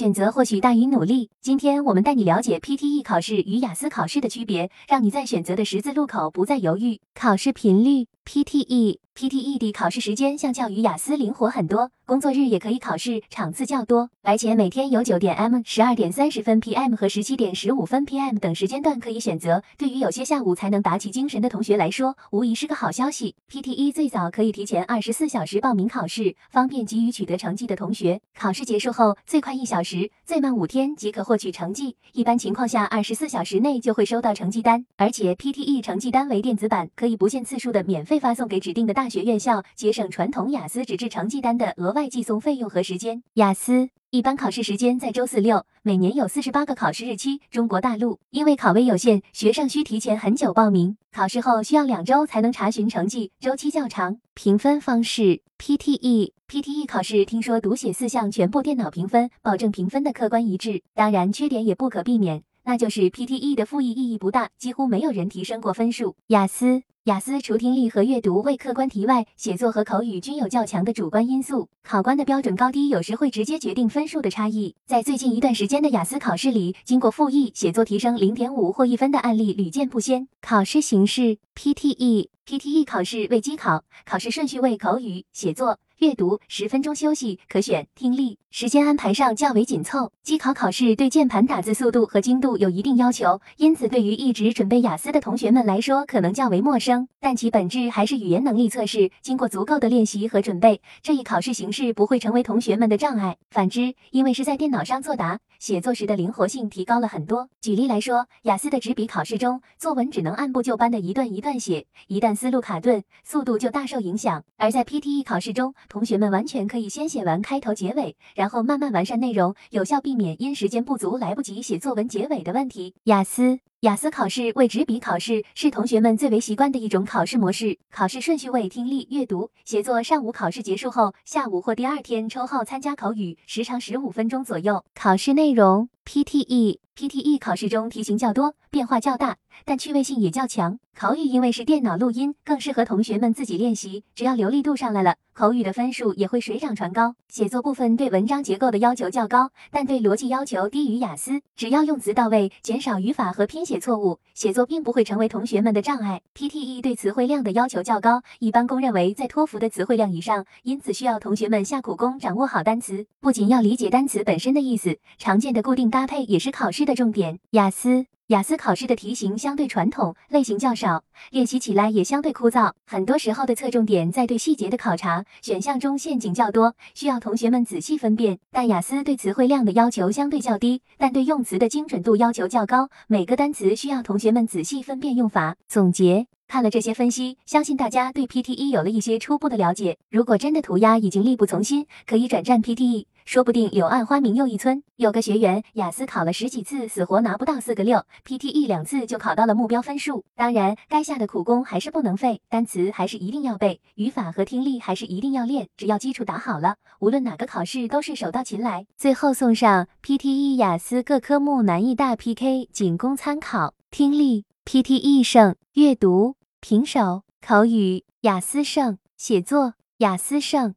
[0.00, 1.28] 选择或许大于努力。
[1.42, 6.98] 今天我们带你了解 PTE 考试与雅思考试的区别，让你在选择的十字路口不再犹豫。
[7.14, 9.00] 考试频率 PTE。
[9.12, 14.08] PTE 的考试时间相较于雅思灵活很多，工作日也可以考试，场次较多。
[14.22, 19.62] 而且每天有九点 M、十二点三十分 PM 和十七点十五分 PM 等时间段可以选择。
[19.76, 23.34] 对于有些下午才能打起精神的同学来说，无疑是个好消息。
[23.50, 28.20] PTE 最早可以提前二十四小时报名考试，方便急于取得成绩的同学。
[28.38, 31.96] 考试结束后，最快一小时，最慢五天即可获取成绩。
[32.12, 39.10] 一般情况下，二十四小时内就会收到成绩单，而且 PTE 成绩单为电子版，可以不限次数的免费发送给指定的大。
[39.10, 43.24] 学院校节省传统雅思纸质成绩单的额外寄送费用和时间。
[43.34, 47.40] 雅思一般考试时间在周四六，每年有四十八个考试日期。
[47.50, 54.18] 中国大陆因为考位有限，学生需提前很久报名，考试后需要两周才能查询成绩，周期较长。
[54.34, 60.82] 评分方式 PTE PTE 考试听说读写四项全部电脑评分，保证评分的客观一致。
[60.94, 66.14] 当然缺点也不可避免，那就是 PTE 的复议意义不大，几乎没有人提升过分数。
[66.28, 66.82] 雅思。
[67.04, 74.76] 雅思除听力和阅读为客观题外，写作和口语均有较强的主观因素，考官的标准高低有时会直接决定分数的差异。
[74.84, 80.28] 在最近一段时间的雅思考试里，经过复议写作提升零点五或一分的案例屡见不鲜。
[80.42, 85.78] 考试形式 PTE PTE 考试为机考，考试顺序为口语、写作。
[86.00, 90.10] 阅读十分钟休息可选听力，时间安排上较为紧凑。
[90.22, 97.06] 机考考试对键盘打字速度和精度有一定要求，因此对于一直准备雅思的同学们来说可能较为陌生。
[97.20, 103.36] 但其本质还是语言能力测试，经过足够的练习和准备，这一考试形式不会成为同学们的障碍。
[103.50, 107.50] 反之，因为是在电脑上作答， 写作时的灵活性提高了很多。
[107.60, 114.42] 举例来说，雅思的纸笔考试中，作文只能按部就班的一段一段写，一旦思路卡顿，速度就大受影响。
[114.56, 122.94] 而在 PTE 考试中，同学们完全可以先写完开头结尾，然后慢慢完善内容，有效避免因时间不足来不及写作文结尾的问题。
[123.04, 123.60] 雅思。
[123.80, 127.78] 雅思考试为纸笔考试，是同学们最为习惯的一种考试模式。
[127.90, 130.02] 考试顺序为听力、阅读、写作。
[130.02, 134.84] 上午考试结束后，下午或第二天抽号参加口语，时长十五分钟左右。
[134.94, 136.78] 考试内容：PTE。
[137.00, 140.78] PTE 考试中题型较多，变化较大，但趣味性也较强。
[140.94, 144.04] 口语因为是电脑录音，更适合同学们自己练习。
[144.14, 147.14] 只要流利度上来了，口语的分数也会水涨船高。
[147.30, 151.40] 写作部分对文章结构的要求较高，但对逻辑要求低于雅思。
[151.56, 156.20] 只要用词到位，减少语法和拼写错误，写作并不会成为同学们的障碍。
[156.34, 163.06] PTE 对词汇量的要求较高，一般公认为在托福的词汇量以上，因此需要同学们下苦功掌握好单词。
[163.20, 166.89] 不仅要理解单词本身的意思，常见的固定搭配也是考试的。
[166.90, 168.06] 的重点，雅思。
[168.26, 172.72] 雅思考试的题型相对传统，类型较少，练习起来也相对枯燥。
[172.86, 178.38] 很多时候的侧重点在对细节的考察，选项中陷阱较多，需要同学们仔细分辨。
[178.50, 185.56] 但雅思对词汇量的要求相对较低，但对用词的精准度要求较高，每个单词需要同学们仔细分辨用法。
[185.68, 186.26] 总结。
[186.46, 189.96] 看了这些分析，相信大家对 PTE 有了一些初步的了解。
[190.10, 194.82] 如果真的涂鸦已经力不从心，可以转战 PTE，说不定柳暗花明又一村。
[194.96, 200.24] 有个学员雅思考了十几次，死活拿不到四个六，PTE 两次就考到了目标分数。
[200.34, 205.68] 当然，该下的苦功还是不能废，单词还是一定要背，语法和听力还是一定要练。
[205.76, 208.86] 只要基础打好了，无论哪个考试都是手到擒来。
[208.96, 213.74] 最后送上 PTE 雅思各科目难易大 PK，仅供参考。
[213.90, 216.36] 听力 PTE 胜，阅读。
[216.60, 220.74] 平手，口语雅思胜，写作雅思胜。